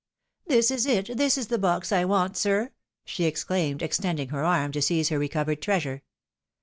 "This 0.47 0.71
is 0.71 0.87
it, 0.87 1.15
this 1.15 1.37
is 1.37 1.49
the 1.49 1.59
box 1.59 1.91
I 1.91 2.05
want, 2.05 2.35
sir!" 2.35 2.71
she 3.05 3.25
exclaimed, 3.25 3.83
extending 3.83 4.29
her 4.29 4.43
arm 4.43 4.71
to 4.71 4.81
seize 4.81 5.09
her 5.09 5.19
recovered 5.19 5.61
treasure. 5.61 6.01